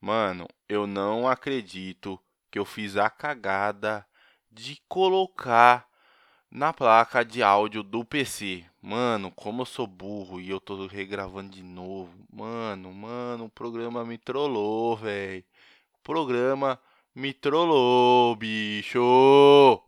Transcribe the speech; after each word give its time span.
Mano, 0.00 0.46
eu 0.68 0.86
não 0.86 1.28
acredito 1.28 2.20
que 2.50 2.58
eu 2.58 2.64
fiz 2.64 2.96
a 2.96 3.10
cagada 3.10 4.06
de 4.50 4.80
colocar 4.88 5.88
na 6.50 6.72
placa 6.72 7.24
de 7.24 7.42
áudio 7.42 7.82
do 7.82 8.04
PC. 8.04 8.64
Mano, 8.80 9.30
como 9.32 9.62
eu 9.62 9.66
sou 9.66 9.86
burro 9.86 10.40
e 10.40 10.50
eu 10.50 10.60
tô 10.60 10.86
regravando 10.86 11.50
de 11.50 11.62
novo. 11.62 12.12
Mano, 12.32 12.92
mano, 12.92 13.46
o 13.46 13.50
programa 13.50 14.04
me 14.04 14.16
trollou, 14.18 14.96
velho. 14.96 15.44
O 15.94 16.00
programa 16.02 16.80
me 17.14 17.34
trollou, 17.34 18.36
bicho. 18.36 19.82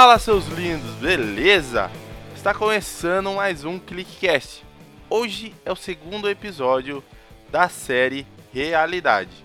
Fala, 0.00 0.18
seus 0.18 0.46
lindos, 0.46 0.94
beleza? 0.94 1.90
Está 2.34 2.54
começando 2.54 3.34
mais 3.34 3.66
um 3.66 3.78
ClickCast. 3.78 4.64
Hoje 5.10 5.54
é 5.62 5.70
o 5.70 5.76
segundo 5.76 6.26
episódio 6.26 7.04
da 7.50 7.68
série 7.68 8.26
Realidade, 8.50 9.44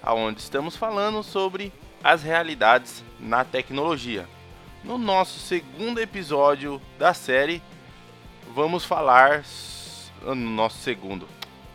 aonde 0.00 0.40
estamos 0.40 0.76
falando 0.76 1.24
sobre 1.24 1.72
as 2.04 2.22
realidades 2.22 3.02
na 3.18 3.44
tecnologia. 3.44 4.28
No 4.84 4.96
nosso 4.96 5.40
segundo 5.40 6.00
episódio 6.00 6.80
da 6.96 7.12
série, 7.12 7.60
vamos 8.54 8.84
falar 8.84 9.42
no 10.22 10.36
nosso 10.36 10.78
segundo. 10.78 11.26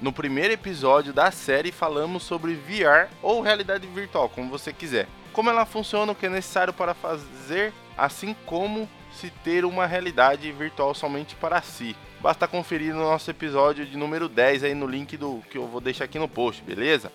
No 0.02 0.14
primeiro 0.14 0.54
episódio 0.54 1.12
da 1.12 1.32
série 1.32 1.70
falamos 1.70 2.24
sobre 2.24 2.54
VR 2.54 3.10
ou 3.22 3.42
realidade 3.42 3.86
virtual, 3.88 4.30
como 4.30 4.50
você 4.50 4.72
quiser. 4.72 5.10
Como 5.34 5.50
ela 5.50 5.66
funciona, 5.66 6.14
o 6.14 6.16
que 6.16 6.28
é 6.28 6.30
necessário 6.30 6.72
para 6.72 6.94
fazer 6.94 7.74
assim 8.02 8.36
como 8.48 8.90
se 9.14 9.30
ter 9.30 9.64
uma 9.64 9.86
realidade 9.86 10.52
virtual 10.52 10.92
somente 10.96 11.36
para 11.36 11.62
si. 11.62 11.96
Basta 12.20 12.48
conferir 12.48 12.96
no 12.96 13.02
nosso 13.02 13.30
episódio 13.30 13.86
de 13.86 13.96
número 13.96 14.28
10 14.28 14.64
aí 14.64 14.74
no 14.74 14.88
link 14.88 15.16
do 15.16 15.44
que 15.52 15.60
eu 15.60 15.68
vou 15.68 15.80
deixar 15.80 16.06
aqui 16.06 16.18
no 16.18 16.28
post, 16.28 16.64
beleza? 16.64 17.14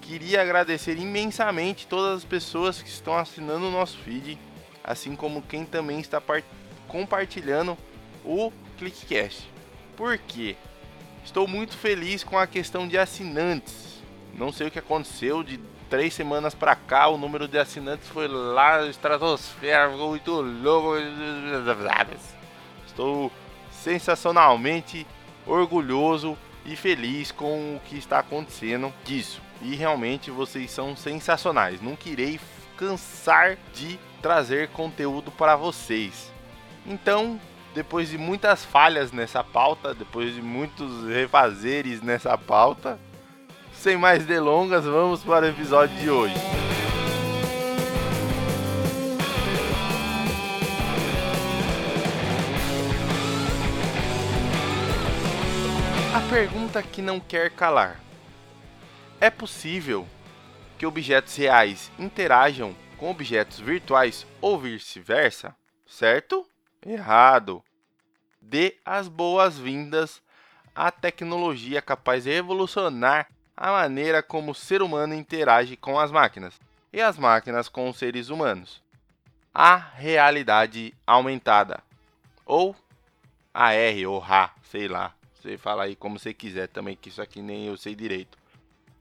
Queria 0.00 0.42
agradecer 0.42 0.98
imensamente 0.98 1.86
todas 1.86 2.18
as 2.18 2.24
pessoas 2.24 2.82
que 2.82 2.88
estão 2.88 3.16
assinando 3.16 3.68
o 3.68 3.70
nosso 3.70 3.96
feed, 3.98 4.36
assim 4.82 5.14
como 5.14 5.40
quem 5.40 5.64
também 5.64 6.00
está 6.00 6.20
compartilhando 6.88 7.78
o 8.24 8.50
Clickcast. 8.76 9.48
Por 9.96 10.18
quê? 10.18 10.56
Estou 11.24 11.46
muito 11.46 11.76
feliz 11.76 12.24
com 12.24 12.36
a 12.36 12.46
questão 12.46 12.88
de 12.88 12.98
assinantes. 12.98 14.02
Não 14.34 14.50
sei 14.50 14.66
o 14.66 14.70
que 14.70 14.80
aconteceu 14.80 15.44
de 15.44 15.60
três 15.88 16.14
semanas 16.14 16.54
pra 16.54 16.74
cá, 16.74 17.08
o 17.08 17.16
número 17.16 17.48
de 17.48 17.58
assinantes 17.58 18.08
foi 18.08 18.28
lá, 18.28 18.86
estratosfera, 18.86 19.90
ficou 19.90 20.10
muito 20.10 20.40
louco. 20.40 20.96
Estou 22.86 23.32
sensacionalmente 23.70 25.06
orgulhoso 25.46 26.36
e 26.64 26.76
feliz 26.76 27.32
com 27.32 27.76
o 27.76 27.80
que 27.80 27.96
está 27.96 28.18
acontecendo 28.18 28.92
disso. 29.04 29.40
E 29.62 29.74
realmente 29.74 30.30
vocês 30.30 30.70
são 30.70 30.94
sensacionais. 30.94 31.80
Não 31.80 31.96
querei 31.96 32.38
cansar 32.76 33.56
de 33.74 33.98
trazer 34.20 34.68
conteúdo 34.68 35.30
para 35.30 35.56
vocês. 35.56 36.32
Então, 36.86 37.40
depois 37.74 38.10
de 38.10 38.18
muitas 38.18 38.64
falhas 38.64 39.12
nessa 39.12 39.42
pauta, 39.42 39.94
depois 39.94 40.34
de 40.34 40.42
muitos 40.42 41.06
refazeres 41.08 42.02
nessa 42.02 42.36
pauta, 42.36 42.98
sem 43.78 43.96
mais 43.96 44.26
delongas, 44.26 44.84
vamos 44.84 45.22
para 45.22 45.46
o 45.46 45.48
episódio 45.48 45.96
de 45.98 46.10
hoje. 46.10 46.34
A 56.12 56.20
pergunta 56.28 56.82
que 56.82 57.00
não 57.00 57.20
quer 57.20 57.50
calar: 57.50 58.00
É 59.20 59.30
possível 59.30 60.04
que 60.76 60.84
objetos 60.84 61.36
reais 61.36 61.92
interajam 61.96 62.74
com 62.96 63.08
objetos 63.08 63.60
virtuais 63.60 64.26
ou 64.40 64.58
vice-versa? 64.58 65.54
Certo? 65.86 66.44
Errado. 66.84 67.62
Dê 68.42 68.76
as 68.84 69.06
boas-vindas 69.06 70.20
à 70.74 70.90
tecnologia 70.90 71.80
capaz 71.80 72.24
de 72.24 72.30
revolucionar 72.30 73.28
a 73.60 73.72
maneira 73.72 74.22
como 74.22 74.52
o 74.52 74.54
ser 74.54 74.82
humano 74.82 75.14
interage 75.14 75.76
com 75.76 75.98
as 75.98 76.12
máquinas 76.12 76.54
e 76.92 77.00
as 77.00 77.18
máquinas 77.18 77.68
com 77.68 77.88
os 77.90 77.98
seres 77.98 78.28
humanos. 78.28 78.80
A 79.52 79.74
realidade 79.74 80.94
aumentada, 81.04 81.82
ou 82.46 82.76
AR 83.52 83.74
ou 84.06 84.20
RA, 84.20 84.54
sei 84.70 84.86
lá, 84.86 85.12
você 85.34 85.58
fala 85.58 85.82
aí 85.82 85.96
como 85.96 86.20
você 86.20 86.32
quiser 86.32 86.68
também, 86.68 86.94
que 86.94 87.08
isso 87.08 87.20
aqui 87.20 87.42
nem 87.42 87.66
eu 87.66 87.76
sei 87.76 87.96
direito. 87.96 88.38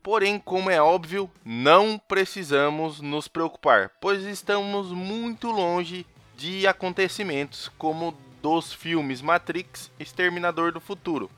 Porém, 0.01 0.39
como 0.39 0.71
é 0.71 0.81
óbvio, 0.81 1.29
não 1.45 1.99
precisamos 1.99 2.99
nos 2.99 3.27
preocupar, 3.27 3.91
pois 4.01 4.23
estamos 4.23 4.91
muito 4.91 5.51
longe 5.51 6.03
de 6.35 6.65
acontecimentos 6.65 7.69
como 7.77 8.17
dos 8.41 8.73
filmes 8.73 9.21
Matrix 9.21 9.91
Exterminador 9.99 10.71
do 10.71 10.79
Futuro. 10.79 11.29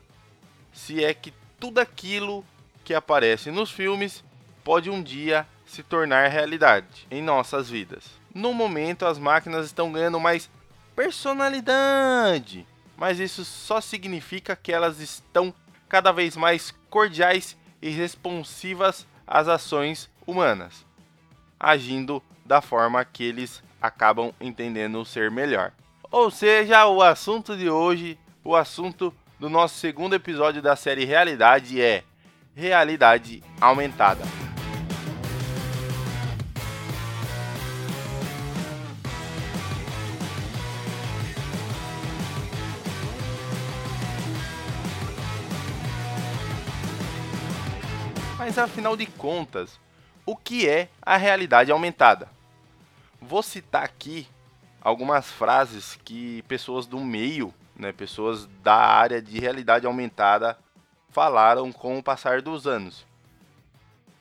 Se 0.72 1.04
é 1.04 1.12
que 1.12 1.34
tudo 1.58 1.80
aquilo 1.80 2.42
que 2.84 2.94
aparece 2.94 3.50
nos 3.50 3.70
filmes 3.70 4.24
pode 4.64 4.90
um 4.90 5.02
dia 5.02 5.46
se 5.64 5.82
tornar 5.82 6.28
realidade 6.28 7.06
em 7.10 7.22
nossas 7.22 7.70
vidas. 7.70 8.04
No 8.34 8.52
momento, 8.52 9.06
as 9.06 9.18
máquinas 9.18 9.66
estão 9.66 9.92
ganhando 9.92 10.20
mais 10.20 10.50
personalidade, 10.94 12.66
mas 12.96 13.18
isso 13.18 13.44
só 13.44 13.80
significa 13.80 14.54
que 14.54 14.72
elas 14.72 15.00
estão 15.00 15.54
cada 15.88 16.12
vez 16.12 16.36
mais 16.36 16.74
cordiais 16.88 17.56
e 17.80 17.90
responsivas 17.90 19.06
às 19.26 19.48
ações 19.48 20.10
humanas, 20.26 20.84
agindo 21.58 22.22
da 22.44 22.60
forma 22.60 23.04
que 23.04 23.24
eles 23.24 23.62
acabam 23.80 24.32
entendendo 24.40 25.04
ser 25.04 25.30
melhor. 25.30 25.72
Ou 26.10 26.30
seja, 26.30 26.86
o 26.86 27.02
assunto 27.02 27.56
de 27.56 27.70
hoje, 27.70 28.18
o 28.44 28.54
assunto 28.54 29.14
do 29.38 29.48
nosso 29.48 29.78
segundo 29.78 30.14
episódio 30.14 30.60
da 30.60 30.76
série 30.76 31.04
Realidade 31.04 31.80
é 31.80 32.04
realidade 32.54 33.42
aumentada. 33.60 34.24
Mas 48.38 48.58
afinal 48.58 48.96
de 48.96 49.06
contas, 49.06 49.78
o 50.26 50.34
que 50.36 50.68
é 50.68 50.88
a 51.02 51.16
realidade 51.16 51.70
aumentada? 51.70 52.28
Vou 53.20 53.42
citar 53.42 53.84
aqui 53.84 54.26
algumas 54.80 55.30
frases 55.30 55.98
que 56.04 56.42
pessoas 56.48 56.86
do 56.86 56.98
meio, 57.00 57.54
né, 57.76 57.92
pessoas 57.92 58.46
da 58.62 58.74
área 58.74 59.20
de 59.20 59.38
realidade 59.38 59.86
aumentada 59.86 60.58
falaram 61.10 61.70
com 61.72 61.98
o 61.98 62.02
passar 62.02 62.40
dos 62.40 62.66
anos. 62.66 63.06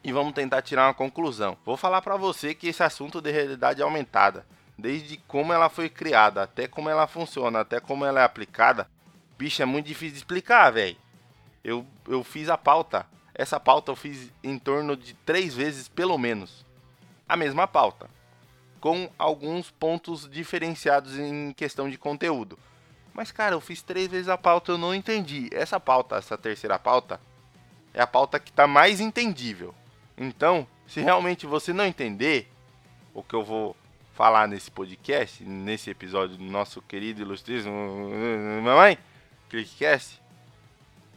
E 0.03 0.11
vamos 0.11 0.33
tentar 0.33 0.61
tirar 0.61 0.87
uma 0.87 0.93
conclusão. 0.93 1.57
Vou 1.65 1.77
falar 1.77 2.01
para 2.01 2.15
você 2.15 2.53
que 2.53 2.67
esse 2.67 2.81
assunto 2.81 3.21
de 3.21 3.31
realidade 3.31 3.81
aumentada, 3.81 4.45
desde 4.77 5.17
como 5.27 5.51
ela 5.51 5.69
foi 5.69 5.89
criada, 5.89 6.43
até 6.43 6.67
como 6.67 6.89
ela 6.89 7.05
funciona, 7.05 7.59
até 7.59 7.79
como 7.79 8.05
ela 8.05 8.21
é 8.21 8.23
aplicada, 8.23 8.89
bicho, 9.37 9.61
é 9.61 9.65
muito 9.65 9.87
difícil 9.87 10.13
de 10.13 10.19
explicar, 10.19 10.71
velho. 10.71 10.97
Eu, 11.63 11.85
eu 12.07 12.23
fiz 12.23 12.49
a 12.49 12.57
pauta. 12.57 13.05
Essa 13.35 13.59
pauta 13.59 13.91
eu 13.91 13.95
fiz 13.95 14.31
em 14.43 14.57
torno 14.57 14.95
de 14.95 15.13
três 15.13 15.53
vezes, 15.53 15.87
pelo 15.87 16.17
menos. 16.17 16.65
A 17.27 17.35
mesma 17.35 17.67
pauta. 17.67 18.09
Com 18.79 19.09
alguns 19.17 19.69
pontos 19.69 20.29
diferenciados 20.29 21.17
em 21.17 21.51
questão 21.53 21.89
de 21.89 21.97
conteúdo. 21.97 22.57
Mas, 23.19 23.33
cara, 23.33 23.53
eu 23.53 23.59
fiz 23.59 23.81
três 23.81 24.07
vezes 24.07 24.29
a 24.29 24.37
pauta, 24.37 24.71
eu 24.71 24.77
não 24.77 24.95
entendi. 24.95 25.49
Essa 25.51 25.77
pauta, 25.77 26.15
essa 26.15 26.37
terceira 26.37 26.79
pauta, 26.79 27.19
é 27.93 28.01
a 28.01 28.07
pauta 28.07 28.39
que 28.39 28.49
tá 28.49 28.65
mais 28.65 29.01
entendível. 29.01 29.75
Então, 30.17 30.65
se 30.87 31.01
realmente 31.01 31.45
você 31.45 31.73
não 31.73 31.83
entender 31.85 32.49
o 33.13 33.21
que 33.21 33.33
eu 33.33 33.43
vou 33.43 33.75
falar 34.13 34.47
nesse 34.47 34.71
podcast, 34.71 35.43
nesse 35.43 35.89
episódio 35.89 36.37
do 36.37 36.45
nosso 36.45 36.81
querido 36.81 37.21
ilustríssimo 37.21 38.09
Mamãe, 38.63 38.97
Clickcast, 39.49 40.21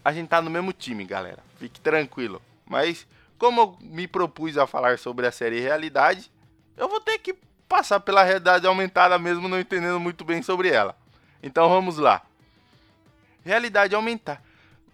a 0.04 0.12
gente 0.12 0.26
tá 0.26 0.42
no 0.42 0.50
mesmo 0.50 0.72
time, 0.72 1.04
galera. 1.04 1.38
Fique 1.56 1.80
tranquilo. 1.80 2.42
Mas, 2.66 3.06
como 3.38 3.60
eu 3.60 3.76
me 3.80 4.08
propus 4.08 4.58
a 4.58 4.66
falar 4.66 4.98
sobre 4.98 5.24
a 5.24 5.30
série 5.30 5.60
Realidade, 5.60 6.32
eu 6.76 6.88
vou 6.88 7.00
ter 7.00 7.20
que 7.20 7.32
passar 7.68 8.00
pela 8.00 8.24
realidade 8.24 8.66
aumentada 8.66 9.16
mesmo 9.20 9.48
não 9.48 9.60
entendendo 9.60 10.00
muito 10.00 10.24
bem 10.24 10.42
sobre 10.42 10.68
ela. 10.68 11.00
Então 11.42 11.68
vamos 11.68 11.98
lá. 11.98 12.22
Realidade 13.44 13.94
aumentar. 13.94 14.42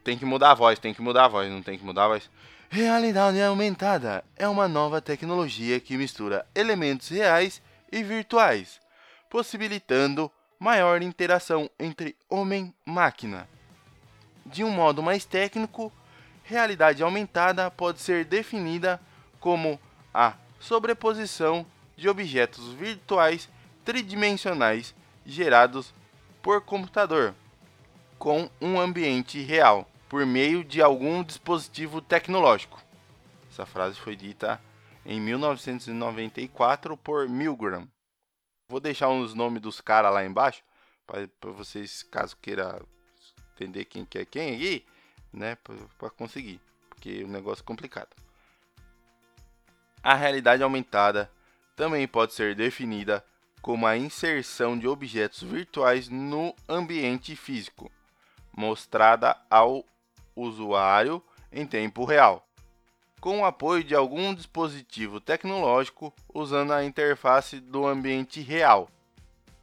Tem 0.02 0.16
que 0.16 0.24
mudar 0.24 0.52
a 0.52 0.54
voz, 0.54 0.78
tem 0.78 0.94
que 0.94 1.02
mudar 1.02 1.26
a 1.26 1.28
voz, 1.28 1.50
não 1.50 1.62
tem 1.62 1.78
que 1.78 1.84
mudar 1.84 2.06
a 2.06 2.08
voz. 2.08 2.30
Realidade 2.70 3.40
aumentada 3.42 4.24
é 4.36 4.48
uma 4.48 4.66
nova 4.66 5.00
tecnologia 5.00 5.78
que 5.80 5.96
mistura 5.96 6.46
elementos 6.54 7.08
reais 7.08 7.62
e 7.90 8.02
virtuais, 8.02 8.80
possibilitando 9.30 10.30
maior 10.58 11.02
interação 11.02 11.70
entre 11.78 12.16
homem 12.28 12.74
e 12.86 12.90
máquina. 12.90 13.48
De 14.44 14.64
um 14.64 14.70
modo 14.70 15.02
mais 15.02 15.24
técnico, 15.24 15.92
realidade 16.42 17.02
aumentada 17.02 17.70
pode 17.70 18.00
ser 18.00 18.24
definida 18.24 19.00
como 19.38 19.78
a 20.12 20.34
sobreposição 20.58 21.66
de 21.96 22.08
objetos 22.08 22.72
virtuais 22.72 23.48
tridimensionais 23.84 24.94
gerados 25.24 25.92
por 26.42 26.60
computador 26.60 27.34
com 28.18 28.50
um 28.60 28.80
ambiente 28.80 29.40
real 29.40 29.88
por 30.08 30.24
meio 30.24 30.64
de 30.64 30.82
algum 30.82 31.22
dispositivo 31.22 32.00
tecnológico. 32.00 32.82
Essa 33.50 33.66
frase 33.66 33.98
foi 33.98 34.16
dita 34.16 34.60
em 35.04 35.20
1994 35.20 36.96
por 36.96 37.28
Milgram. 37.28 37.86
Vou 38.68 38.80
deixar 38.80 39.08
os 39.08 39.34
nomes 39.34 39.62
dos 39.62 39.80
caras 39.80 40.12
lá 40.12 40.24
embaixo 40.24 40.62
para 41.06 41.50
vocês, 41.50 42.02
caso 42.02 42.36
queira 42.36 42.82
entender 43.54 43.86
quem 43.86 44.04
que 44.04 44.18
é 44.18 44.24
quem 44.24 44.50
aí, 44.50 44.86
né, 45.32 45.56
para 45.98 46.10
conseguir, 46.10 46.60
porque 46.90 47.24
o 47.24 47.28
negócio 47.28 47.62
é 47.62 47.64
complicado. 47.64 48.14
A 50.02 50.14
realidade 50.14 50.62
aumentada 50.62 51.30
também 51.74 52.06
pode 52.06 52.34
ser 52.34 52.54
definida 52.54 53.24
como 53.68 53.86
a 53.86 53.98
inserção 53.98 54.78
de 54.78 54.88
objetos 54.88 55.42
virtuais 55.42 56.08
no 56.08 56.54
ambiente 56.66 57.36
físico, 57.36 57.92
mostrada 58.56 59.36
ao 59.50 59.84
usuário 60.34 61.22
em 61.52 61.66
tempo 61.66 62.06
real, 62.06 62.48
com 63.20 63.40
o 63.40 63.44
apoio 63.44 63.84
de 63.84 63.94
algum 63.94 64.34
dispositivo 64.34 65.20
tecnológico 65.20 66.14
usando 66.32 66.72
a 66.72 66.82
interface 66.82 67.60
do 67.60 67.86
ambiente 67.86 68.40
real, 68.40 68.88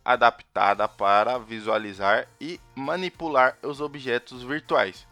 adaptada 0.05 0.87
para 0.87 1.39
visualizar 1.39 2.27
e 2.39 2.59
manipular 2.75 3.57
os 3.63 3.81
objetos 3.81 4.43
virtuais. 4.43 5.07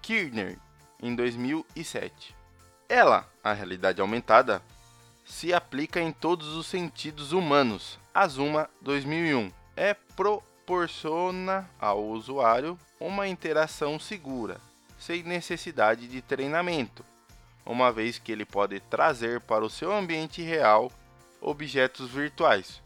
Kirchner, 0.00 0.58
em 1.02 1.14
2007. 1.14 2.34
Ela, 2.88 3.30
a 3.44 3.52
realidade 3.52 4.00
aumentada, 4.00 4.62
se 5.26 5.52
aplica 5.52 6.00
em 6.00 6.10
todos 6.10 6.54
os 6.54 6.66
sentidos 6.66 7.32
humanos. 7.32 7.99
Azuma 8.12 8.68
2001 8.80 9.52
é 9.76 9.94
proporciona 9.94 11.70
ao 11.78 12.04
usuário 12.04 12.76
uma 12.98 13.28
interação 13.28 14.00
segura, 14.00 14.60
sem 14.98 15.22
necessidade 15.22 16.08
de 16.08 16.20
treinamento, 16.20 17.04
uma 17.64 17.92
vez 17.92 18.18
que 18.18 18.32
ele 18.32 18.44
pode 18.44 18.80
trazer 18.80 19.40
para 19.40 19.64
o 19.64 19.70
seu 19.70 19.92
ambiente 19.92 20.42
real 20.42 20.90
objetos 21.40 22.10
virtuais, 22.10 22.82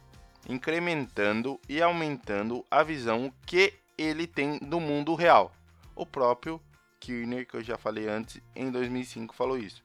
incrementando 0.46 1.58
e 1.68 1.80
aumentando 1.80 2.62
a 2.70 2.82
visão 2.82 3.32
que 3.46 3.72
ele 3.96 4.26
tem 4.26 4.58
do 4.58 4.78
mundo 4.78 5.14
real. 5.14 5.52
O 5.96 6.04
próprio 6.04 6.60
Kirchner, 7.00 7.46
que 7.46 7.56
eu 7.56 7.62
já 7.62 7.78
falei 7.78 8.08
antes, 8.08 8.42
em 8.54 8.70
2005 8.70 9.34
falou 9.34 9.56
isso. 9.56 9.82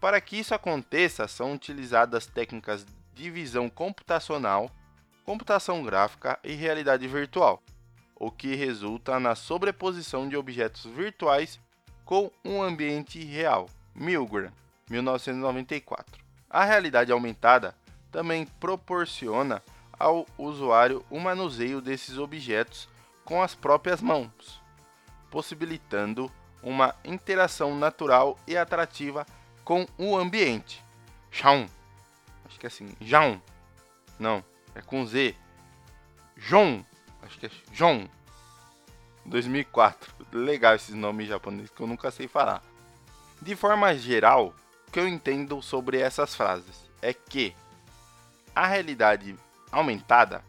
Para 0.00 0.20
que 0.22 0.38
isso 0.38 0.54
aconteça, 0.54 1.28
são 1.28 1.52
utilizadas 1.52 2.24
técnicas 2.24 2.86
de 3.18 3.30
visão 3.30 3.68
computacional, 3.68 4.70
computação 5.24 5.82
gráfica 5.82 6.38
e 6.42 6.54
realidade 6.54 7.06
virtual 7.06 7.62
o 8.18 8.30
que 8.30 8.54
resulta 8.54 9.20
na 9.20 9.34
sobreposição 9.34 10.28
de 10.28 10.36
objetos 10.36 10.84
virtuais 10.84 11.60
com 12.04 12.30
um 12.44 12.60
ambiente 12.62 13.22
real. 13.24 13.68
Milgram, 13.94 14.52
1994. 14.90 16.24
A 16.50 16.64
realidade 16.64 17.12
aumentada 17.12 17.74
também 18.10 18.46
proporciona 18.46 19.62
ao 19.98 20.26
usuário 20.36 21.04
o 21.10 21.20
manuseio 21.20 21.80
desses 21.80 22.16
objetos 22.16 22.88
com 23.24 23.42
as 23.42 23.54
próprias 23.54 24.00
mãos, 24.00 24.62
possibilitando 25.30 26.30
uma 26.62 26.94
interação 27.04 27.76
natural 27.76 28.38
e 28.46 28.56
atrativa 28.56 29.26
com 29.64 29.86
o 29.98 30.16
ambiente. 30.16 30.82
Shaun. 31.30 31.68
Acho 32.48 32.58
que 32.58 32.66
é 32.66 32.68
assim. 32.68 32.96
Jaun. 33.00 33.40
Não, 34.18 34.44
é 34.74 34.82
com 34.82 35.06
Z. 35.06 35.36
Jon 36.36 36.84
acho 37.28 37.38
que 37.38 37.46
é 37.46 37.50
John, 37.72 38.08
2004. 39.24 40.14
Legal 40.32 40.74
esses 40.74 40.94
nomes 40.94 41.28
japoneses 41.28 41.70
que 41.70 41.80
eu 41.80 41.86
nunca 41.86 42.10
sei 42.10 42.26
falar. 42.26 42.62
De 43.40 43.54
forma 43.54 43.94
geral, 43.96 44.54
o 44.86 44.90
que 44.90 44.98
eu 44.98 45.06
entendo 45.06 45.60
sobre 45.62 45.98
essas 45.98 46.34
frases 46.34 46.88
é 47.00 47.12
que 47.12 47.54
a 48.54 48.66
realidade 48.66 49.36
aumentada 49.70 50.42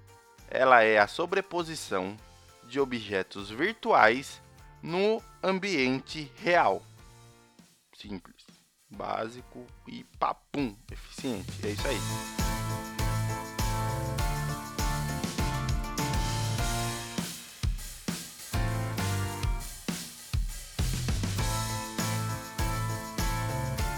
ela 0.50 0.82
é 0.82 0.98
a 0.98 1.08
sobreposição 1.08 2.18
de 2.64 2.80
objetos 2.80 3.52
virtuais 3.52 4.42
no 4.82 5.22
ambiente 5.44 6.32
real. 6.38 6.82
Simples, 7.94 8.39
básico 8.90 9.66
e 9.88 10.04
papum, 10.18 10.76
eficiente. 10.92 11.52
É 11.64 11.72
isso 11.72 11.88
aí. 11.88 11.98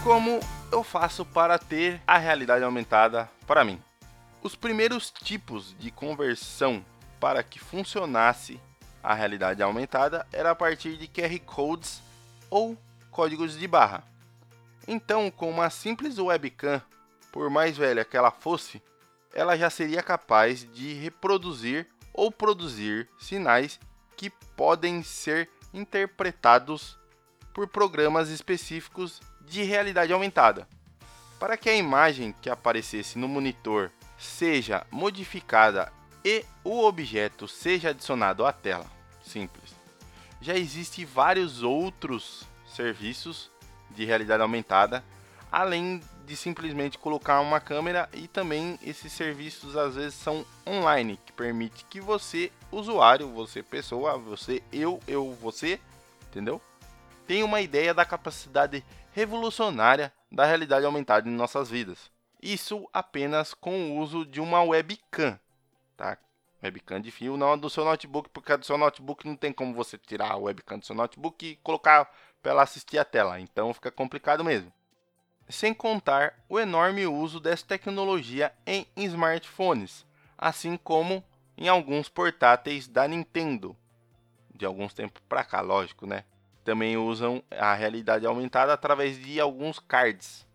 como 0.02 0.40
eu 0.72 0.82
faço 0.82 1.24
para 1.24 1.56
ter 1.58 2.02
a 2.06 2.18
realidade 2.18 2.64
aumentada 2.64 3.30
para 3.46 3.64
mim? 3.64 3.80
Os 4.42 4.56
primeiros 4.56 5.12
tipos 5.12 5.76
de 5.78 5.92
conversão 5.92 6.84
para 7.20 7.42
que 7.42 7.60
funcionasse 7.60 8.60
a 9.00 9.14
realidade 9.14 9.62
aumentada 9.62 10.26
era 10.32 10.50
a 10.50 10.54
partir 10.56 10.96
de 10.96 11.06
QR 11.06 11.38
codes 11.46 12.02
ou 12.50 12.76
códigos 13.12 13.56
de 13.56 13.68
barra. 13.68 14.02
Então, 14.86 15.30
com 15.30 15.50
uma 15.50 15.70
simples 15.70 16.18
webcam, 16.18 16.82
por 17.30 17.48
mais 17.48 17.76
velha 17.76 18.04
que 18.04 18.16
ela 18.16 18.30
fosse, 18.30 18.82
ela 19.32 19.56
já 19.56 19.70
seria 19.70 20.02
capaz 20.02 20.70
de 20.72 20.92
reproduzir 20.94 21.86
ou 22.12 22.30
produzir 22.30 23.08
sinais 23.18 23.80
que 24.16 24.28
podem 24.56 25.02
ser 25.02 25.48
interpretados 25.72 26.98
por 27.54 27.66
programas 27.66 28.28
específicos 28.28 29.20
de 29.40 29.62
realidade 29.62 30.12
aumentada. 30.12 30.68
Para 31.38 31.56
que 31.56 31.68
a 31.68 31.74
imagem 31.74 32.34
que 32.40 32.50
aparecesse 32.50 33.18
no 33.18 33.28
monitor 33.28 33.90
seja 34.18 34.86
modificada 34.90 35.92
e 36.24 36.44
o 36.62 36.84
objeto 36.84 37.48
seja 37.48 37.90
adicionado 37.90 38.46
à 38.46 38.52
tela, 38.52 38.86
simples. 39.24 39.74
Já 40.40 40.54
existem 40.54 41.04
vários 41.04 41.62
outros 41.62 42.44
serviços 42.66 43.50
de 43.92 44.04
realidade 44.04 44.42
aumentada, 44.42 45.04
além 45.50 46.00
de 46.24 46.36
simplesmente 46.36 46.98
colocar 46.98 47.40
uma 47.40 47.60
câmera 47.60 48.08
e 48.12 48.26
também 48.26 48.78
esses 48.82 49.12
serviços 49.12 49.76
às 49.76 49.96
vezes 49.96 50.14
são 50.14 50.46
online, 50.66 51.18
que 51.26 51.32
permite 51.32 51.84
que 51.84 52.00
você, 52.00 52.50
usuário, 52.70 53.28
você 53.28 53.62
pessoa, 53.62 54.16
você, 54.16 54.62
eu, 54.72 55.00
eu, 55.06 55.32
você, 55.34 55.80
entendeu? 56.28 56.60
Tenha 57.26 57.44
uma 57.44 57.60
ideia 57.60 57.92
da 57.92 58.04
capacidade 58.04 58.84
revolucionária 59.12 60.12
da 60.30 60.46
realidade 60.46 60.86
aumentada 60.86 61.28
em 61.28 61.32
nossas 61.32 61.68
vidas. 61.68 62.10
Isso 62.40 62.88
apenas 62.92 63.54
com 63.54 63.92
o 63.92 63.98
uso 63.98 64.24
de 64.24 64.40
uma 64.40 64.62
webcam, 64.62 65.38
tá? 65.96 66.18
Webcam 66.62 67.00
de 67.00 67.10
fio, 67.10 67.36
não 67.36 67.58
do 67.58 67.68
seu 67.68 67.84
notebook, 67.84 68.30
porque 68.30 68.56
do 68.56 68.64
seu 68.64 68.78
notebook 68.78 69.26
não 69.26 69.36
tem 69.36 69.52
como 69.52 69.74
você 69.74 69.98
tirar 69.98 70.32
a 70.32 70.36
webcam 70.36 70.78
do 70.78 70.86
seu 70.86 70.94
notebook 70.94 71.44
e 71.44 71.56
colocar 71.56 72.10
para 72.42 72.52
ela 72.52 72.62
assistir 72.62 72.98
a 72.98 73.04
tela, 73.04 73.40
então 73.40 73.72
fica 73.72 73.90
complicado 73.90 74.44
mesmo. 74.44 74.72
Sem 75.48 75.72
contar 75.72 76.34
o 76.48 76.58
enorme 76.58 77.06
uso 77.06 77.38
dessa 77.38 77.66
tecnologia 77.66 78.52
em 78.66 78.86
smartphones, 78.96 80.06
assim 80.36 80.76
como 80.76 81.22
em 81.56 81.68
alguns 81.68 82.08
portáteis 82.08 82.88
da 82.88 83.06
Nintendo. 83.06 83.76
De 84.54 84.64
alguns 84.64 84.92
tempos 84.92 85.22
para 85.28 85.44
cá, 85.44 85.60
lógico, 85.60 86.06
né? 86.06 86.24
também 86.64 86.96
usam 86.96 87.42
a 87.50 87.74
realidade 87.74 88.26
aumentada 88.26 88.72
através 88.72 89.18
de 89.18 89.40
alguns 89.40 89.78
cards. 89.78 90.46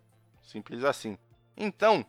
Simples 0.41 0.83
assim. 0.83 1.17
Então, 1.55 2.05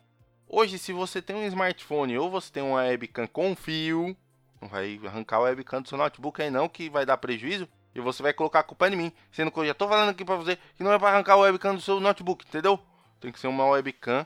hoje 0.47 0.77
se 0.77 0.93
você 0.93 1.21
tem 1.21 1.35
um 1.35 1.45
smartphone 1.47 2.17
ou 2.17 2.29
você 2.29 2.51
tem 2.51 2.63
uma 2.63 2.81
webcam 2.81 3.27
com 3.27 3.55
fio, 3.55 4.15
não 4.61 4.69
vai 4.69 4.99
arrancar 5.05 5.37
a 5.37 5.41
webcam 5.41 5.81
do 5.81 5.89
seu 5.89 5.97
notebook 5.97 6.41
aí 6.41 6.49
não, 6.49 6.69
que 6.69 6.89
vai 6.89 7.05
dar 7.05 7.17
prejuízo. 7.17 7.67
E 7.99 8.01
você 8.01 8.23
vai 8.23 8.33
colocar 8.33 8.59
a 8.59 8.63
culpa 8.63 8.87
em 8.87 8.95
mim, 8.95 9.13
sendo 9.31 9.51
que 9.51 9.59
eu 9.59 9.65
já 9.65 9.73
estou 9.73 9.87
falando 9.87 10.09
aqui 10.09 10.23
para 10.23 10.35
você 10.35 10.55
que 10.75 10.83
não 10.83 10.91
é 10.91 10.97
para 10.97 11.09
arrancar 11.09 11.33
a 11.33 11.37
webcam 11.37 11.75
do 11.75 11.81
seu 11.81 11.99
notebook, 11.99 12.45
entendeu? 12.47 12.79
Tem 13.19 13.31
que 13.31 13.39
ser 13.39 13.47
uma 13.47 13.65
webcam 13.65 14.25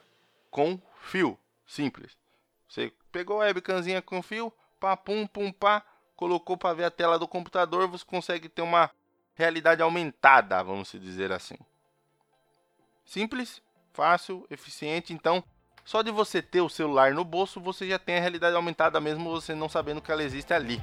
com 0.52 0.80
fio, 1.02 1.38
simples. 1.66 2.16
Você 2.70 2.94
pegou 3.12 3.42
a 3.42 3.46
webcamzinha 3.46 4.02
com 4.02 4.22
fio, 4.22 4.54
pá, 4.80 4.96
pum, 4.96 5.26
pum, 5.26 5.52
pá, 5.52 5.84
colocou 6.16 6.56
para 6.56 6.76
ver 6.76 6.84
a 6.84 6.92
tela 6.92 7.18
do 7.18 7.28
computador, 7.28 7.88
você 7.88 8.06
consegue 8.06 8.48
ter 8.48 8.62
uma 8.62 8.92
realidade 9.34 9.82
aumentada, 9.82 10.64
vamos 10.64 10.92
dizer 10.92 11.32
assim. 11.32 11.58
Simples, 13.04 13.60
fácil, 13.92 14.46
eficiente. 14.52 15.14
Então, 15.14 15.44
só 15.84 16.04
de 16.04 16.12
você 16.12 16.44
ter 16.44 16.62
o 16.62 16.70
celular 16.70 17.12
no 17.14 17.26
bolso, 17.26 17.60
você 17.60 17.88
já 17.88 17.98
tem 17.98 18.18
a 18.18 18.22
realidade 18.22 18.56
aumentada, 18.56 19.02
mesmo 19.02 19.32
você 19.32 19.56
não 19.56 19.68
sabendo 19.68 20.02
que 20.02 20.12
ela 20.12 20.24
existe 20.24 20.54
ali. 20.54 20.82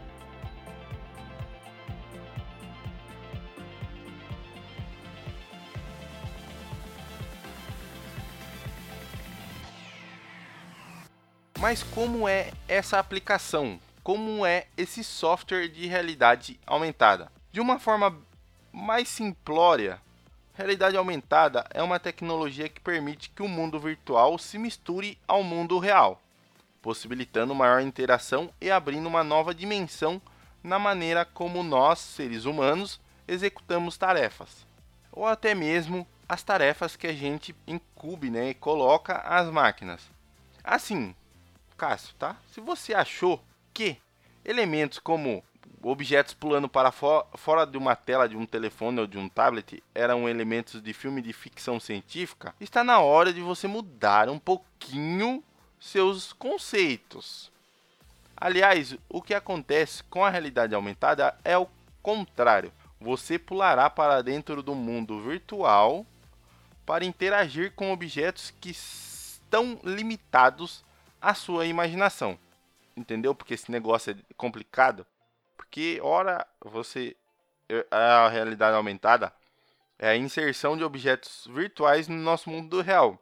Mas 11.61 11.83
como 11.83 12.27
é 12.27 12.53
essa 12.67 12.99
aplicação? 12.99 13.79
Como 14.03 14.47
é 14.47 14.67
esse 14.79 15.05
software 15.05 15.69
de 15.69 15.87
realidade 15.87 16.59
aumentada? 16.67 17.31
De 17.53 17.61
uma 17.61 17.79
forma 17.79 18.19
mais 18.73 19.11
simplória, 19.11 20.01
realidade 20.55 20.97
aumentada 20.97 21.67
é 21.69 21.83
uma 21.83 22.01
tecnologia 22.01 22.67
que 22.67 22.81
permite 22.81 23.29
que 23.29 23.43
o 23.43 23.49
mundo 23.49 23.79
virtual 23.79 24.39
se 24.39 24.57
misture 24.57 25.19
ao 25.29 25.43
mundo 25.43 25.79
real, 25.79 26.23
possibilitando 26.81 27.55
maior 27.55 27.83
interação 27.83 28.49
e 28.59 28.71
abrindo 28.71 29.07
uma 29.07 29.23
nova 29.23 29.55
dimensão 29.55 30.21
na 30.65 30.79
maneira 30.79 31.27
como 31.27 31.63
nós, 31.63 31.99
seres 31.99 32.47
humanos, 32.47 32.99
executamos 33.29 33.99
tarefas, 33.99 34.67
ou 35.13 35.27
até 35.27 35.55
mesmo 35.55 36.07
as 36.27 36.43
tarefas 36.43 36.97
que 36.97 37.07
a 37.07 37.13
gente 37.13 37.55
incube 37.67 38.31
né, 38.31 38.49
e 38.49 38.55
coloca 38.55 39.19
às 39.19 39.47
máquinas. 39.51 40.01
Assim, 40.65 41.15
Cássio, 41.81 42.15
tá? 42.19 42.37
Se 42.53 42.61
você 42.61 42.93
achou 42.93 43.43
que 43.73 43.97
elementos 44.45 44.99
como 44.99 45.43
objetos 45.83 46.35
pulando 46.35 46.69
para 46.69 46.93
fo 46.93 47.25
fora 47.37 47.65
de 47.65 47.79
uma 47.79 47.97
tela 47.97 48.29
de 48.29 48.37
um 48.37 48.45
telefone 48.45 49.01
ou 49.01 49.07
de 49.07 49.17
um 49.17 49.31
tablet 49.31 49.83
eram 49.95 50.29
elementos 50.29 50.83
de 50.83 50.93
filme 50.93 51.23
de 51.23 51.33
ficção 51.33 51.81
científica, 51.81 52.55
está 52.61 52.85
na 52.85 53.01
hora 53.01 53.33
de 53.33 53.41
você 53.41 53.67
mudar 53.67 54.29
um 54.29 54.39
pouquinho 54.39 55.43
seus 55.81 56.35
conceitos. 56.35 57.51
Aliás, 58.37 58.95
o 59.09 59.23
que 59.23 59.33
acontece 59.33 60.05
com 60.05 60.23
a 60.23 60.29
realidade 60.29 60.75
aumentada 60.75 61.35
é 61.43 61.57
o 61.57 61.67
contrário. 62.03 62.71
Você 63.01 63.39
pulará 63.39 63.89
para 63.89 64.21
dentro 64.21 64.63
do 64.63 64.75
mundo 64.75 65.23
virtual 65.23 66.05
para 66.85 67.07
interagir 67.07 67.73
com 67.73 67.91
objetos 67.91 68.53
que 68.61 68.69
estão 68.69 69.81
limitados 69.83 70.85
a 71.21 71.35
sua 71.35 71.67
imaginação. 71.67 72.39
Entendeu? 72.97 73.35
Porque 73.35 73.55
esse 73.55 73.71
negócio 73.71 74.13
é 74.13 74.35
complicado. 74.37 75.07
Porque, 75.57 76.01
ora, 76.03 76.47
você. 76.61 77.17
A 77.91 78.29
realidade 78.29 78.77
aumentada 78.77 79.33
é 79.97 80.09
a 80.09 80.17
inserção 80.17 80.77
de 80.77 80.83
objetos 80.83 81.47
virtuais 81.49 82.09
no 82.09 82.17
nosso 82.17 82.51
mundo 82.51 82.81
real. 82.81 83.17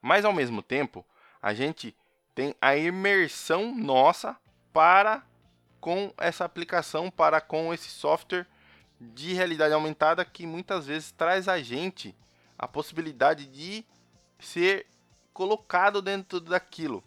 Mas, 0.00 0.24
ao 0.24 0.32
mesmo 0.32 0.62
tempo, 0.62 1.04
a 1.42 1.52
gente 1.52 1.96
tem 2.34 2.54
a 2.60 2.76
imersão 2.76 3.74
nossa 3.74 4.36
para 4.72 5.24
com 5.80 6.12
essa 6.16 6.44
aplicação, 6.44 7.10
para 7.10 7.40
com 7.40 7.74
esse 7.74 7.88
software 7.88 8.46
de 9.00 9.32
realidade 9.32 9.74
aumentada 9.74 10.24
que 10.24 10.46
muitas 10.46 10.86
vezes 10.86 11.10
traz 11.12 11.48
a 11.48 11.60
gente 11.60 12.14
a 12.58 12.66
possibilidade 12.66 13.46
de 13.46 13.84
ser 14.38 14.86
colocado 15.38 16.02
dentro 16.02 16.40
daquilo. 16.40 17.00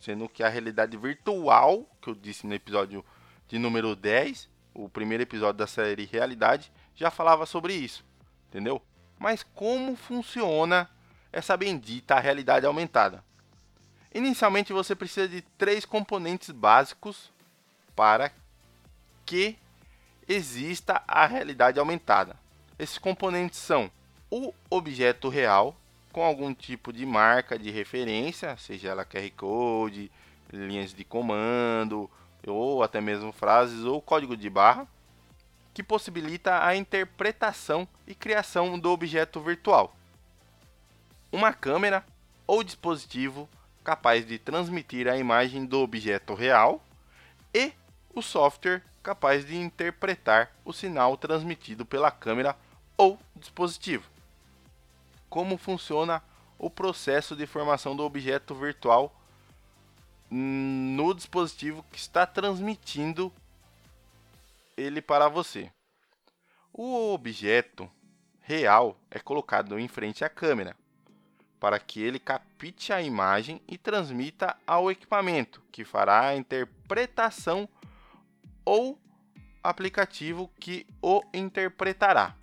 Sendo 0.00 0.26
que 0.26 0.42
a 0.42 0.48
realidade 0.48 0.96
virtual, 0.96 1.86
que 2.00 2.08
eu 2.08 2.14
disse 2.14 2.46
no 2.46 2.54
episódio 2.54 3.04
de 3.46 3.58
número 3.58 3.94
10, 3.94 4.48
o 4.72 4.88
primeiro 4.88 5.22
episódio 5.22 5.58
da 5.58 5.66
série 5.66 6.06
Realidade, 6.06 6.72
já 6.96 7.10
falava 7.10 7.44
sobre 7.44 7.74
isso, 7.74 8.02
entendeu? 8.48 8.80
Mas 9.18 9.42
como 9.42 9.94
funciona 9.96 10.88
essa 11.30 11.58
bendita 11.58 12.18
realidade 12.18 12.64
aumentada? 12.64 13.22
Inicialmente 14.14 14.72
você 14.72 14.94
precisa 14.94 15.28
de 15.28 15.42
três 15.42 15.84
componentes 15.84 16.52
básicos 16.52 17.30
para 17.94 18.32
que 19.26 19.58
exista 20.26 21.02
a 21.06 21.26
realidade 21.26 21.78
aumentada. 21.78 22.34
Esses 22.78 22.96
componentes 22.96 23.58
são 23.58 23.90
o 24.30 24.54
objeto 24.70 25.28
real, 25.28 25.76
com 26.14 26.22
algum 26.22 26.54
tipo 26.54 26.92
de 26.92 27.04
marca 27.04 27.58
de 27.58 27.72
referência, 27.72 28.56
seja 28.56 28.90
ela 28.90 29.04
QR 29.04 29.28
Code, 29.36 30.12
linhas 30.52 30.94
de 30.94 31.04
comando, 31.04 32.08
ou 32.46 32.84
até 32.84 33.00
mesmo 33.00 33.32
frases 33.32 33.82
ou 33.82 34.00
código 34.00 34.36
de 34.36 34.48
barra, 34.48 34.86
que 35.74 35.82
possibilita 35.82 36.64
a 36.64 36.76
interpretação 36.76 37.88
e 38.06 38.14
criação 38.14 38.78
do 38.78 38.92
objeto 38.92 39.40
virtual. 39.40 39.92
Uma 41.32 41.52
câmera 41.52 42.06
ou 42.46 42.62
dispositivo 42.62 43.48
capaz 43.82 44.24
de 44.24 44.38
transmitir 44.38 45.08
a 45.08 45.18
imagem 45.18 45.66
do 45.66 45.80
objeto 45.80 46.32
real 46.32 46.80
e 47.52 47.72
o 48.14 48.22
software 48.22 48.84
capaz 49.02 49.44
de 49.44 49.56
interpretar 49.56 50.52
o 50.64 50.72
sinal 50.72 51.16
transmitido 51.16 51.84
pela 51.84 52.12
câmera 52.12 52.56
ou 52.96 53.18
dispositivo 53.34 54.13
como 55.34 55.58
funciona 55.58 56.22
o 56.56 56.70
processo 56.70 57.34
de 57.34 57.44
formação 57.44 57.96
do 57.96 58.04
objeto 58.04 58.54
virtual 58.54 59.12
no 60.30 61.12
dispositivo 61.12 61.84
que 61.90 61.98
está 61.98 62.24
transmitindo 62.24 63.32
ele 64.76 65.02
para 65.02 65.26
você. 65.26 65.72
O 66.72 67.12
objeto 67.12 67.90
real 68.42 68.96
é 69.10 69.18
colocado 69.18 69.76
em 69.76 69.88
frente 69.88 70.24
à 70.24 70.28
câmera 70.28 70.76
para 71.58 71.80
que 71.80 72.00
ele 72.00 72.20
capte 72.20 72.92
a 72.92 73.02
imagem 73.02 73.60
e 73.66 73.76
transmita 73.76 74.56
ao 74.64 74.88
equipamento, 74.88 75.60
que 75.72 75.84
fará 75.84 76.28
a 76.28 76.36
interpretação 76.36 77.68
ou 78.64 78.96
aplicativo 79.64 80.48
que 80.60 80.86
o 81.02 81.24
interpretará. 81.34 82.36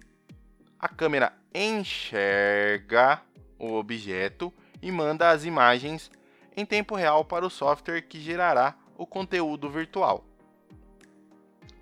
A 0.77 0.89
câmera 0.89 1.39
enxerga 1.53 3.21
o 3.59 3.73
objeto 3.73 4.53
e 4.81 4.91
manda 4.91 5.29
as 5.29 5.45
imagens 5.45 6.09
em 6.55 6.65
tempo 6.65 6.95
real 6.95 7.23
para 7.23 7.45
o 7.45 7.49
software 7.49 8.01
que 8.01 8.19
gerará 8.19 8.75
o 8.97 9.05
conteúdo 9.05 9.69
virtual. 9.69 10.25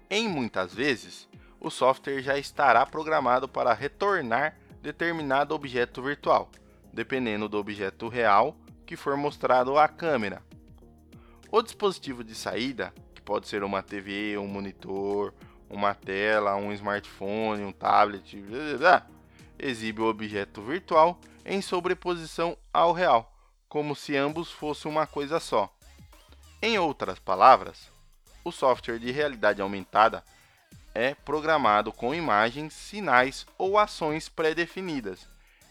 Em 0.10 0.28
muitas 0.28 0.74
vezes, 0.74 1.30
o 1.60 1.70
software 1.70 2.22
já 2.22 2.38
estará 2.38 2.86
programado 2.86 3.48
para 3.48 3.74
retornar 3.74 4.58
determinado 4.82 5.54
objeto 5.54 6.02
virtual, 6.02 6.50
dependendo 6.94 7.48
do 7.48 7.58
objeto 7.58 8.08
real 8.08 8.56
que 8.86 8.96
for 8.96 9.16
mostrado 9.16 9.78
à 9.78 9.88
câmera. 9.88 10.42
O 11.52 11.62
dispositivo 11.62 12.24
de 12.24 12.34
saída, 12.34 12.94
que 13.14 13.22
pode 13.22 13.48
ser 13.48 13.64
uma 13.64 13.84
TV, 13.84 14.38
um 14.38 14.48
monitor, 14.48 15.34
uma 15.70 15.94
tela, 15.94 16.56
um 16.56 16.72
smartphone, 16.72 17.64
um 17.64 17.72
tablet, 17.72 18.38
blá, 18.42 18.58
blá, 18.58 18.78
blá, 18.78 19.08
exibe 19.60 20.02
o 20.02 20.08
objeto 20.08 20.62
virtual 20.62 21.20
em 21.46 21.62
sobreposição 21.62 22.58
ao 22.74 22.94
real, 22.94 23.32
como 23.68 23.96
se 23.96 24.16
ambos 24.16 24.52
fossem 24.52 24.90
uma 24.90 25.06
coisa 25.06 25.40
só. 25.40 25.72
Em 26.62 26.78
outras 26.80 27.20
palavras, 27.20 27.92
o 28.44 28.52
software 28.52 29.00
de 29.00 29.12
realidade 29.12 29.62
aumentada 29.62 30.24
é 30.94 31.14
programado 31.14 31.92
com 31.92 32.16
imagens, 32.16 32.74
sinais 32.74 33.46
ou 33.58 33.78
ações 33.78 34.28
pré-definidas 34.28 35.28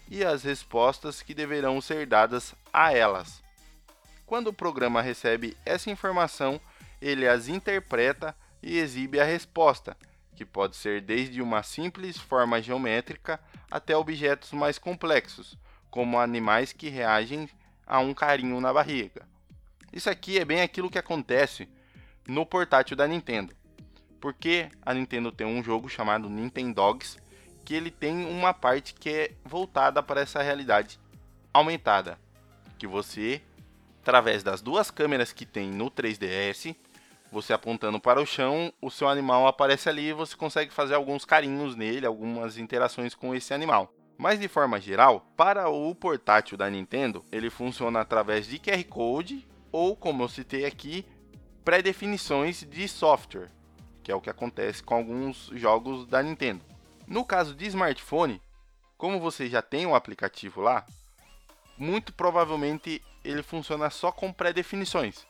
e 0.09 0.25
as 0.25 0.43
respostas 0.43 1.21
que 1.23 1.35
deverão 1.35 1.81
ser 1.81 2.07
dadas 2.07 2.55
a 2.73 2.93
elas. 2.93 3.43
Quando 4.25 4.49
o 4.49 4.53
programa 4.53 5.03
recebe 5.03 5.57
essa 5.65 5.91
informação, 5.91 6.61
ele 7.01 7.27
as 7.27 7.49
interpreta 7.49 8.35
e 8.63 8.79
exibe 8.79 9.21
a 9.21 9.25
resposta, 9.25 9.97
que 10.39 10.45
pode 10.45 10.77
ser 10.77 11.01
desde 11.01 11.43
uma 11.43 11.65
simples 11.65 12.17
forma 12.17 12.63
geométrica 12.63 13.41
até 13.69 13.97
objetos 13.97 14.53
mais 14.53 14.79
complexos, 14.79 15.59
como 15.91 16.17
animais 16.17 16.73
que 16.73 16.89
reagem 16.89 17.51
a 17.85 17.99
um 17.99 18.15
carinho 18.15 18.61
na 18.61 18.73
barriga. 18.73 19.27
Isso 19.93 20.09
aqui 20.09 20.39
é 20.39 20.45
bem 20.45 20.61
aquilo 20.61 20.89
que 20.89 20.99
acontece 20.99 21.69
no 22.25 22.47
portátil 22.47 22.97
da 22.97 23.09
Nintendo. 23.09 23.53
Porque 24.21 24.69
a 24.87 24.95
Nintendo 24.95 25.33
tem 25.33 25.45
um 25.45 25.61
jogo 25.61 25.89
chamado 25.89 26.31
Nintendogs, 26.31 27.19
que 27.65 27.75
ele 27.75 27.91
tem 27.91 28.25
uma 28.25 28.55
parte 28.55 28.95
que 28.95 29.11
é 29.11 29.33
voltada 29.45 30.01
para 30.05 30.21
essa 30.21 30.41
realidade 30.41 31.01
aumentada, 31.53 32.17
que 32.79 32.87
você 32.87 33.43
através 34.03 34.45
das 34.45 34.63
duas 34.63 34.89
câmeras 34.89 35.33
que 35.33 35.45
tem 35.45 35.69
no 35.69 35.91
3DS 35.91 36.77
você 37.31 37.53
apontando 37.53 38.01
para 38.01 38.21
o 38.21 38.27
chão, 38.27 38.73
o 38.81 38.91
seu 38.91 39.09
animal 39.09 39.47
aparece 39.47 39.89
ali 39.89 40.09
e 40.09 40.13
você 40.13 40.37
consegue 40.37 40.73
fazer 40.73 40.95
alguns 40.95 41.25
carinhos 41.25 41.77
nele, 41.77 42.07
algumas 42.07 42.59
interações 42.59 43.15
com 43.15 43.35
esse 43.35 43.53
animal. 43.53 43.93
Mas 44.17 44.41
de 44.41 44.49
forma 44.49 44.81
geral, 44.81 45.21
para 45.37 45.69
o 45.69 45.95
portátil 45.95 46.57
da 46.57 46.69
Nintendo, 46.69 47.25
ele 47.31 47.51
funciona 47.51 48.01
através 48.01 48.47
de 48.47 48.59
QR 48.59 48.83
Code 48.85 49.47
ou, 49.71 49.95
como 49.95 50.23
eu 50.23 50.29
citei 50.29 50.65
aqui, 50.65 51.07
pré-definições 51.65 52.65
de 52.69 52.89
software, 52.89 53.51
que 54.03 54.11
é 54.11 54.15
o 54.15 54.21
que 54.21 54.31
acontece 54.31 54.83
com 54.83 54.95
alguns 54.95 55.51
jogos 55.55 56.07
da 56.07 56.23
Nintendo. 56.23 56.65
No 57.07 57.25
caso 57.25 57.55
de 57.55 57.67
smartphone, 57.67 58.41
Como 58.97 59.21
você 59.21 59.49
já 59.49 59.63
tem 59.63 59.87
o 59.87 59.95
aplicativo 59.95 60.61
lá, 60.61 60.85
muito 61.77 62.13
provavelmente 62.13 63.01
ele 63.23 63.45
funciona 63.45 63.89
só 63.91 64.11
com 64.11 64.33
pré-definições. 64.33 65.25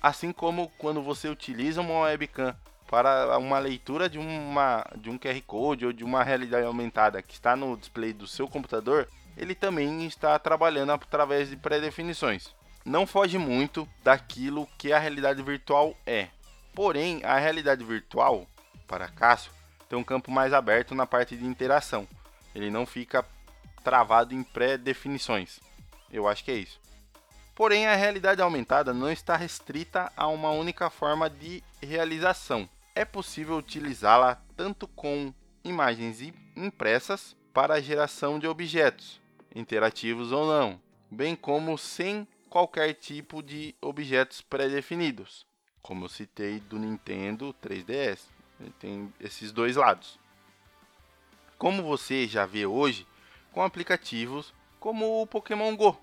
Assim 0.00 0.32
como 0.32 0.70
quando 0.78 1.02
você 1.02 1.28
utiliza 1.28 1.80
uma 1.80 2.00
webcam 2.00 2.56
para 2.90 3.38
uma 3.38 3.58
leitura 3.58 4.08
de, 4.08 4.18
uma, 4.18 4.84
de 4.96 5.10
um 5.10 5.18
QR 5.18 5.40
Code 5.46 5.86
ou 5.86 5.92
de 5.92 6.02
uma 6.02 6.24
realidade 6.24 6.66
aumentada 6.66 7.22
que 7.22 7.34
está 7.34 7.54
no 7.54 7.76
display 7.76 8.12
do 8.12 8.26
seu 8.26 8.48
computador, 8.48 9.08
ele 9.36 9.54
também 9.54 10.06
está 10.06 10.38
trabalhando 10.38 10.90
através 10.90 11.50
de 11.50 11.56
pré-definições. 11.56 12.54
Não 12.84 13.06
foge 13.06 13.38
muito 13.38 13.88
daquilo 14.02 14.66
que 14.78 14.92
a 14.92 14.98
realidade 14.98 15.42
virtual 15.42 15.94
é. 16.06 16.28
Porém, 16.74 17.20
a 17.24 17.38
realidade 17.38 17.84
virtual, 17.84 18.46
para 18.86 19.08
Cássio, 19.08 19.52
tem 19.88 19.98
um 19.98 20.04
campo 20.04 20.30
mais 20.30 20.52
aberto 20.52 20.94
na 20.94 21.06
parte 21.06 21.36
de 21.36 21.44
interação. 21.44 22.08
Ele 22.54 22.70
não 22.70 22.86
fica 22.86 23.24
travado 23.84 24.34
em 24.34 24.42
pré-definições. 24.42 25.60
Eu 26.10 26.26
acho 26.26 26.42
que 26.42 26.50
é 26.50 26.54
isso. 26.54 26.80
Porém, 27.54 27.86
a 27.86 27.94
realidade 27.94 28.40
aumentada 28.40 28.94
não 28.94 29.10
está 29.10 29.36
restrita 29.36 30.10
a 30.16 30.26
uma 30.28 30.50
única 30.50 30.88
forma 30.88 31.28
de 31.28 31.62
realização. 31.82 32.68
É 32.94 33.04
possível 33.04 33.56
utilizá-la 33.56 34.40
tanto 34.56 34.88
com 34.88 35.32
imagens 35.62 36.20
impressas 36.56 37.36
para 37.52 37.74
a 37.74 37.80
geração 37.80 38.38
de 38.38 38.46
objetos, 38.46 39.20
interativos 39.54 40.32
ou 40.32 40.46
não, 40.46 40.80
bem 41.10 41.34
como 41.34 41.76
sem 41.76 42.26
qualquer 42.48 42.94
tipo 42.94 43.42
de 43.42 43.74
objetos 43.80 44.40
pré-definidos, 44.40 45.46
como 45.82 46.04
eu 46.04 46.08
citei 46.08 46.60
do 46.60 46.78
Nintendo 46.78 47.54
3DS. 47.62 48.20
Ele 48.60 48.74
tem 48.78 49.12
esses 49.20 49.52
dois 49.52 49.76
lados. 49.76 50.18
Como 51.56 51.82
você 51.82 52.26
já 52.26 52.46
vê 52.46 52.66
hoje, 52.66 53.06
com 53.52 53.62
aplicativos 53.62 54.52
como 54.78 55.22
o 55.22 55.26
Pokémon 55.26 55.74
Go, 55.76 56.00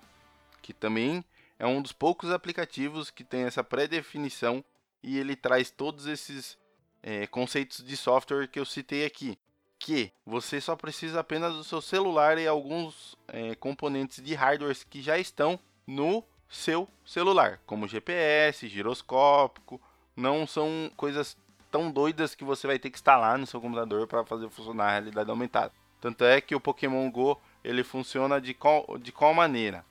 que 0.62 0.72
também 0.72 1.24
é 1.58 1.66
um 1.66 1.82
dos 1.82 1.92
poucos 1.92 2.30
aplicativos 2.30 3.10
que 3.10 3.24
tem 3.24 3.42
essa 3.42 3.64
pré-definição 3.64 4.64
e 5.02 5.18
ele 5.18 5.34
traz 5.34 5.70
todos 5.70 6.06
esses 6.06 6.56
é, 7.02 7.26
conceitos 7.26 7.84
de 7.84 7.96
software 7.96 8.48
que 8.48 8.60
eu 8.60 8.64
citei 8.64 9.04
aqui. 9.04 9.38
Que 9.78 10.12
você 10.26 10.60
só 10.60 10.74
precisa 10.76 11.20
apenas 11.20 11.54
do 11.54 11.64
seu 11.64 11.80
celular 11.80 12.38
e 12.38 12.46
alguns 12.46 13.16
é, 13.28 13.54
componentes 13.54 14.22
de 14.22 14.34
hardware 14.34 14.76
que 14.88 15.00
já 15.00 15.18
estão 15.18 15.58
no 15.86 16.24
seu 16.48 16.88
celular, 17.04 17.60
como 17.66 17.86
GPS, 17.86 18.68
giroscópico. 18.68 19.80
Não 20.16 20.46
são 20.46 20.90
coisas 20.96 21.36
tão 21.70 21.90
doidas 21.90 22.34
que 22.34 22.44
você 22.44 22.66
vai 22.66 22.78
ter 22.78 22.90
que 22.90 22.96
instalar 22.96 23.38
no 23.38 23.46
seu 23.46 23.60
computador 23.60 24.06
para 24.06 24.24
fazer 24.24 24.48
funcionar 24.48 24.86
a 24.86 24.92
realidade 24.92 25.30
aumentada. 25.30 25.72
Tanto 26.00 26.24
é 26.24 26.40
que 26.40 26.54
o 26.54 26.60
Pokémon 26.60 27.08
Go 27.10 27.40
ele 27.62 27.84
funciona 27.84 28.40
de 28.40 28.54
qual, 28.54 28.98
de 28.98 29.12
qual 29.12 29.34
maneira? 29.34 29.84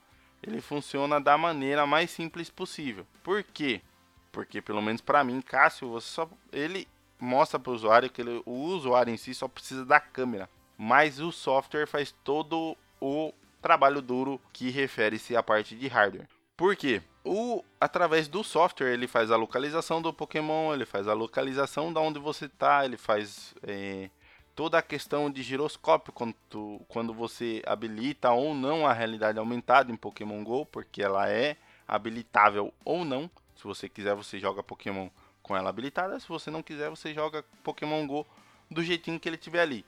Ele 0.43 0.61
funciona 0.61 1.19
da 1.19 1.37
maneira 1.37 1.85
mais 1.85 2.11
simples 2.11 2.49
possível. 2.49 3.05
Por 3.23 3.43
quê? 3.43 3.81
Porque 4.31 4.61
pelo 4.61 4.81
menos 4.81 5.01
para 5.01 5.23
mim, 5.23 5.41
Cássio, 5.41 5.89
você 5.89 6.07
só 6.07 6.29
ele 6.51 6.87
mostra 7.19 7.59
para 7.59 7.71
o 7.71 7.75
usuário 7.75 8.09
que 8.09 8.21
ele, 8.21 8.41
o 8.45 8.51
usuário 8.51 9.13
em 9.13 9.17
si 9.17 9.33
só 9.33 9.47
precisa 9.47 9.85
da 9.85 9.99
câmera, 9.99 10.49
mas 10.77 11.19
o 11.19 11.31
software 11.31 11.87
faz 11.87 12.13
todo 12.23 12.77
o 13.01 13.33
trabalho 13.61 14.01
duro 14.01 14.39
que 14.53 14.69
refere-se 14.69 15.35
à 15.35 15.41
parte 15.41 15.75
de 15.75 15.87
hardware. 15.87 16.27
Por 16.55 16.75
quê? 16.75 17.01
O, 17.23 17.63
através 17.79 18.27
do 18.27 18.43
software 18.43 18.93
ele 18.93 19.07
faz 19.07 19.31
a 19.31 19.35
localização 19.35 20.01
do 20.01 20.13
Pokémon, 20.13 20.73
ele 20.73 20.85
faz 20.85 21.07
a 21.07 21.13
localização 21.13 21.91
da 21.91 21.99
onde 21.99 22.19
você 22.19 22.45
está, 22.45 22.85
ele 22.85 22.97
faz 22.97 23.53
é, 23.63 24.09
toda 24.57 24.79
a 24.79 24.81
questão 24.81 25.29
de 25.29 25.43
giroscópio 25.43 26.11
quando, 26.11 26.35
quando 26.87 27.13
você 27.13 27.61
habilita 27.63 28.31
ou 28.31 28.55
não 28.55 28.87
a 28.87 28.91
realidade 28.91 29.37
aumentada 29.37 29.91
em 29.91 29.95
Pokémon 29.95 30.43
Go, 30.43 30.65
porque 30.65 31.03
ela 31.03 31.29
é 31.29 31.57
habilitável 31.87 32.73
ou 32.83 33.05
não. 33.05 33.29
Se 33.55 33.63
você 33.65 33.87
quiser, 33.87 34.15
você 34.15 34.39
joga 34.39 34.63
Pokémon 34.63 35.09
com 35.43 35.55
ela 35.55 35.69
habilitada. 35.69 36.19
Se 36.19 36.27
você 36.27 36.49
não 36.49 36.63
quiser, 36.63 36.89
você 36.89 37.13
joga 37.13 37.45
Pokémon 37.63 38.07
Go 38.07 38.25
do 38.69 38.81
jeitinho 38.81 39.19
que 39.19 39.29
ele 39.29 39.37
tiver 39.37 39.61
ali. 39.61 39.85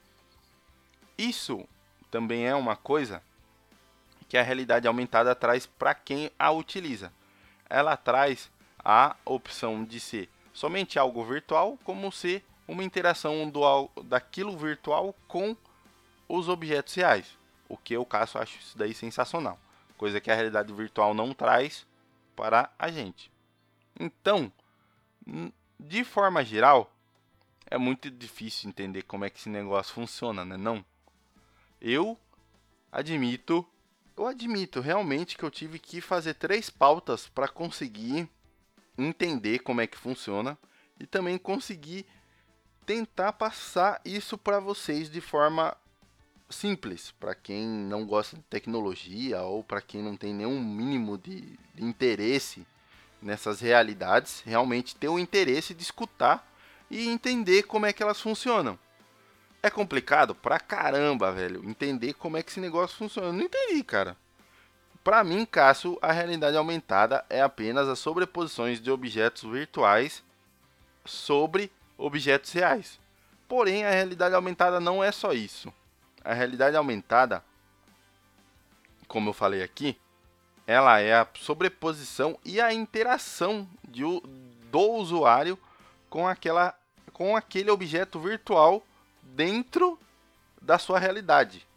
Isso 1.18 1.68
também 2.12 2.46
é 2.46 2.54
uma 2.54 2.76
coisa 2.76 3.24
que 4.30 4.38
a 4.38 4.44
realidade 4.44 4.88
aumentada 4.88 5.34
traz 5.34 5.66
para 5.66 5.96
quem 5.96 6.30
a 6.38 6.52
utiliza. 6.52 7.12
Ela 7.68 7.98
traz 7.98 8.52
a 8.86 9.16
opção 9.26 9.84
de 9.84 10.00
ser 10.00 10.30
somente 10.54 11.00
algo 11.00 11.26
virtual, 11.26 11.76
como 11.84 12.12
ser 12.12 12.46
uma 12.70 12.84
interação 12.84 13.50
do, 13.50 13.90
daquilo 14.04 14.56
virtual 14.56 15.16
com 15.28 15.58
os 16.28 16.48
objetos 16.48 16.94
reais. 16.94 17.38
O 17.68 17.76
que 17.76 17.96
eu 17.96 18.06
caso 18.06 18.38
acho 18.38 18.60
isso 18.60 18.78
daí 18.78 18.94
sensacional. 18.94 19.60
Coisa 19.98 20.22
que 20.22 20.30
a 20.30 20.36
realidade 20.36 20.72
virtual 20.72 21.14
não 21.14 21.34
traz 21.34 21.86
para 22.36 22.70
a 22.78 22.90
gente. 22.90 23.32
Então, 24.00 24.52
de 25.80 26.04
forma 26.04 26.46
geral, 26.46 26.92
é 27.66 27.78
muito 27.78 28.10
difícil 28.10 28.70
entender 28.70 29.02
como 29.02 29.26
é 29.26 29.30
que 29.30 29.40
esse 29.40 29.50
negócio 29.50 29.94
funciona, 29.94 30.46
né? 30.46 30.56
Não. 30.56 30.86
Eu 31.82 32.18
admito, 32.92 33.66
eu 34.16 34.28
admito 34.28 34.80
realmente 34.80 35.38
que 35.38 35.44
eu 35.44 35.52
tive 35.52 35.80
que 35.80 36.02
fazer 36.02 36.36
três 36.36 36.70
pautas 36.70 37.28
para 37.28 37.48
conseguir 37.48 38.30
entender 38.98 39.60
como 39.60 39.82
é 39.82 39.88
que 39.88 39.98
funciona 39.98 40.58
e 41.00 41.06
também 41.06 41.38
conseguir 41.38 42.06
tentar 42.90 43.34
passar 43.34 44.02
isso 44.04 44.36
para 44.36 44.60
vocês 44.60 45.12
de 45.12 45.22
forma 45.22 45.78
simples, 46.50 47.12
para 47.20 47.36
quem 47.36 47.68
não 47.68 48.04
gosta 48.04 48.36
de 48.36 48.42
tecnologia 48.50 49.44
ou 49.44 49.64
para 49.64 49.80
quem 49.80 50.02
não 50.02 50.18
tem 50.18 50.34
nenhum 50.34 50.60
mínimo 50.60 51.16
de, 51.16 51.42
de, 51.76 51.86
interesse 51.86 52.66
nessas 53.22 53.60
realidades, 53.62 54.42
realmente 54.44 54.96
ter 54.96 55.08
o 55.08 55.20
interesse 55.20 55.76
de 55.76 55.84
escutar 55.84 56.52
e 56.90 57.08
entender 57.08 57.62
como 57.62 57.86
é 57.86 57.94
que 57.94 58.02
elas 58.02 58.20
funcionam. 58.20 58.80
É 59.62 59.70
complicado 59.70 60.34
pra 60.34 60.60
caramba, 60.60 61.32
velho, 61.32 61.64
entender 61.70 62.14
como 62.14 62.38
é 62.38 62.42
que 62.42 62.50
esse 62.50 62.60
negócio 62.60 62.98
funciona. 62.98 63.28
Eu 63.28 63.34
não 63.34 63.44
entendi, 63.44 63.84
cara. 63.84 64.18
Para 65.04 65.24
mim, 65.24 65.46
Cássio, 65.46 66.00
a 66.02 66.12
realidade 66.12 66.58
aumentada 66.58 67.24
é 67.30 67.40
apenas 67.40 67.88
as 67.88 68.00
sobreposições 68.00 68.82
de 68.82 68.90
objetos 68.90 69.44
virtuais 69.44 70.24
sobre 71.06 71.72
objetos 72.00 72.52
reais. 72.54 73.00
Porém, 73.48 73.84
a 73.84 73.92
realidade 73.92 74.34
aumentada 74.34 74.80
não 74.80 75.04
é 75.04 75.12
só 75.12 75.34
isso. 75.34 75.72
A 76.24 76.34
realidade 76.34 76.76
aumentada, 76.76 77.44
como 79.08 79.30
eu 79.30 79.34
falei 79.34 79.62
aqui, 79.62 79.98
ela 80.66 81.00
é 81.00 81.14
a 81.14 81.28
sobreposição 81.36 82.40
e 82.46 82.62
a 82.62 82.74
interação 82.74 83.68
de, 83.88 84.04
do 84.72 84.80
usuário 84.80 85.60
com, 86.10 86.28
aquela, 86.28 86.76
com 87.12 87.36
aquele 87.36 87.70
objeto 87.70 88.20
virtual 88.20 88.84
dentro 89.22 90.00
da 90.62 90.78
sua 90.78 91.00
realidade. 91.00 91.68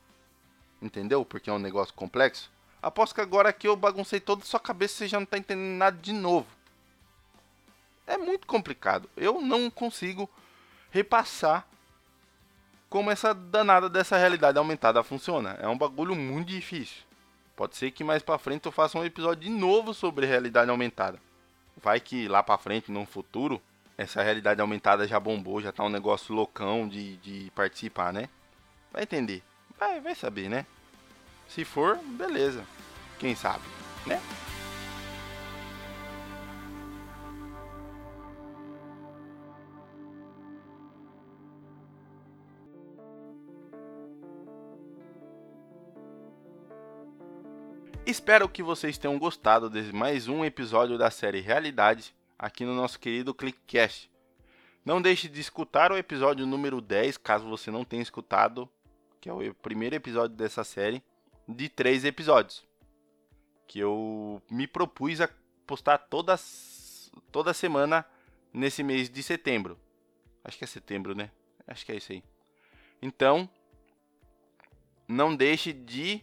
Entendeu? 0.81 1.25
Porque 1.25 1.49
é 1.49 1.53
um 1.53 1.59
negócio 1.59 1.95
complexo. 1.95 2.51
Aposto 2.83 3.15
que 3.15 3.21
agora 3.21 3.53
que 3.53 3.67
eu 3.67 3.77
baguncei 3.77 4.21
toda 4.21 4.43
a 4.43 4.47
sua 4.47 4.61
cabeça, 4.61 4.97
você 4.97 5.09
já 5.09 5.19
não 5.19 5.25
está 5.25 5.39
entendendo 5.39 5.79
nada 5.79 5.97
de 5.97 6.13
novo 6.13 6.47
é 8.07 8.17
muito 8.17 8.47
complicado. 8.47 9.09
Eu 9.17 9.41
não 9.41 9.71
consigo 9.71 10.29
repassar 10.91 11.67
como 12.89 13.11
essa 13.11 13.33
danada 13.33 13.89
dessa 13.89 14.17
realidade 14.17 14.59
aumentada 14.59 15.03
funciona. 15.03 15.57
É 15.61 15.67
um 15.67 15.79
bagulho 15.79 16.15
muito 16.15 16.49
difícil. 16.49 17.03
Pode 17.57 17.77
ser 17.77 17.91
que 17.91 18.05
mais 18.05 18.23
para 18.23 18.39
frente 18.39 18.67
eu 18.67 18.73
faça 18.73 18.99
um 18.99 19.05
episódio 19.05 19.45
de 19.45 19.51
novo 19.51 19.95
sobre 19.95 20.27
realidade 20.27 20.71
aumentada. 20.71 21.19
Vai 21.77 22.01
que 22.01 22.29
lá 22.29 22.43
para 22.43 22.59
frente, 22.59 22.93
no 22.93 23.07
futuro, 23.07 23.63
essa 23.97 24.23
realidade 24.23 24.61
aumentada 24.61 25.07
já 25.07 25.19
bombou, 25.19 25.61
já 25.61 25.73
tá 25.73 25.83
um 25.85 25.89
negócio 25.89 26.35
loucão 26.35 26.87
de, 26.87 27.17
de 27.19 27.51
participar, 27.55 28.13
né? 28.13 28.29
Vai 28.93 29.05
entender. 29.05 29.43
Vai, 29.79 30.01
vai 30.01 30.15
saber, 30.15 30.49
né? 30.49 30.67
Se 31.49 31.65
for, 31.65 31.97
beleza. 31.97 32.65
Quem 33.19 33.35
sabe, 33.35 33.65
né? 34.07 34.21
Espero 48.05 48.49
que 48.49 48.65
vocês 48.65 48.99
tenham 48.99 49.17
gostado 49.17 49.71
de 49.71 49.93
mais 49.93 50.27
um 50.27 50.45
episódio 50.45 50.99
da 50.99 51.09
série 51.09 51.41
Realidade 51.41 52.13
aqui 52.37 52.65
no 52.65 52.75
nosso 52.75 52.99
querido 52.99 53.33
Clickcast. 53.33 54.11
Não 54.85 55.01
deixe 55.01 55.29
de 55.29 55.41
escutar 55.41 55.93
o 55.93 55.97
episódio 55.97 56.45
número 56.45 56.81
10, 56.81 57.17
caso 57.17 57.49
você 57.49 57.71
não 57.71 57.85
tenha 57.85 58.03
escutado, 58.03 58.69
que 59.21 59.29
é 59.29 59.33
o 59.33 59.55
primeiro 59.55 59.95
episódio 59.95 60.37
dessa 60.37 60.65
série, 60.65 61.01
de 61.49 61.69
três 61.69 62.05
episódios. 62.05 62.67
Que 63.69 63.79
eu 63.79 64.43
me 64.51 64.67
propus 64.67 65.21
a 65.21 65.31
postar 65.65 65.99
toda, 65.99 66.35
toda 67.31 67.55
semana 67.55 68.05
nesse 68.53 68.83
mês 68.83 69.09
de 69.09 69.23
setembro. 69.23 69.79
Acho 70.43 70.59
que 70.59 70.65
é 70.65 70.67
setembro, 70.67 71.15
né? 71.15 71.31
Acho 71.69 71.87
que 71.87 71.93
é 71.93 71.97
isso 71.97 72.11
aí. 72.11 72.25
Então, 73.01 73.49
não 75.07 75.37
deixe 75.37 75.73
de 75.73 76.21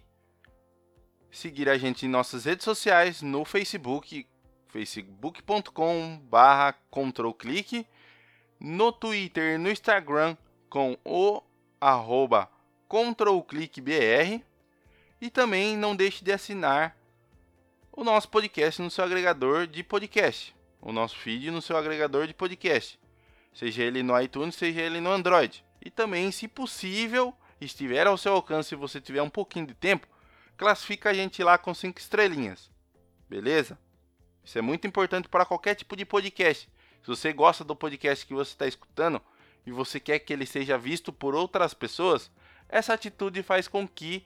seguir 1.32 1.70
a 1.70 1.78
gente 1.78 2.06
em 2.06 2.10
nossas 2.10 2.46
redes 2.46 2.64
sociais 2.64 3.22
no 3.22 3.46
Facebook, 3.46 4.26
facebook.com/barra 4.68 6.74
controlclick, 6.90 7.86
no 8.60 8.92
Twitter 8.92 9.56
e 9.56 9.58
no 9.58 9.72
Instagram 9.72 10.36
com 10.70 10.98
o 11.06 11.42
arroba 11.80 12.50
controlclickbr 12.88 14.42
e 15.22 15.30
também 15.30 15.78
não 15.78 15.96
deixe 15.96 16.24
de 16.24 16.32
assinar 16.32 16.98
o 17.92 18.04
nosso 18.04 18.30
podcast 18.30 18.82
no 18.82 18.90
seu 18.90 19.04
agregador 19.04 19.68
de 19.68 19.84
podcast, 19.84 20.56
o 20.82 20.92
nosso 20.92 21.18
feed 21.18 21.52
no 21.52 21.62
seu 21.62 21.76
agregador 21.76 22.28
de 22.28 22.34
podcast, 22.34 22.98
seja 23.54 23.84
ele 23.84 24.02
no 24.02 24.20
iTunes, 24.20 24.56
seja 24.56 24.82
ele 24.82 25.02
no 25.02 25.12
Android. 25.12 25.64
E 25.84 25.90
também, 25.90 26.32
se 26.32 26.48
possível, 26.48 27.34
estiver 27.60 28.08
ao 28.08 28.18
seu 28.18 28.34
alcance 28.34 28.74
e 28.74 28.78
você 28.78 29.02
tiver 29.02 29.22
um 29.22 29.30
pouquinho 29.30 29.68
de 29.68 29.74
tempo, 29.74 30.08
classifica 30.60 31.10
a 31.10 31.14
gente 31.14 31.42
lá 31.42 31.58
com 31.58 31.74
cinco 31.74 32.00
estrelinhas. 32.00 32.70
Beleza? 33.30 33.80
Isso 34.44 34.60
é 34.60 34.62
muito 34.62 34.86
importante 34.86 35.30
para 35.30 35.46
qualquer 35.46 35.74
tipo 35.74 35.96
de 35.96 36.04
podcast. 36.04 36.70
Se 37.02 37.08
você 37.08 37.32
gosta 37.32 37.64
do 37.64 37.76
podcast 37.76 38.26
que 38.26 38.34
você 38.34 38.52
está 38.52 38.68
escutando 38.68 39.22
e 39.66 39.72
você 39.72 40.02
quer 40.02 40.20
que 40.20 40.34
ele 40.34 40.46
seja 40.46 40.78
visto 40.78 41.14
por 41.14 41.34
outras 41.34 41.74
pessoas, 41.74 42.30
essa 42.68 42.94
atitude 42.94 43.42
faz 43.42 43.70
com 43.70 43.88
que 43.88 44.26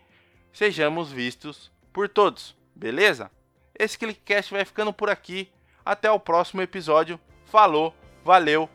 sejamos 0.52 1.12
vistos 1.12 1.72
por 1.94 2.10
todos. 2.10 2.58
Beleza? 2.76 3.30
Esse 3.78 3.98
Clickcast 3.98 4.52
vai 4.52 4.66
ficando 4.66 4.92
por 4.92 5.12
aqui. 5.12 5.52
Até 5.86 6.10
o 6.10 6.20
próximo 6.20 6.64
episódio. 6.64 7.20
Falou, 7.46 7.94
valeu, 8.24 8.68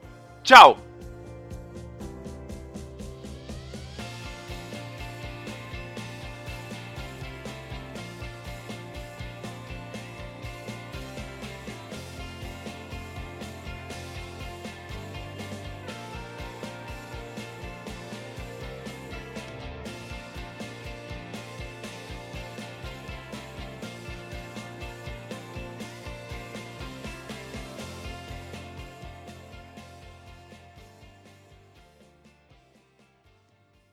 tchau! 0.44 0.87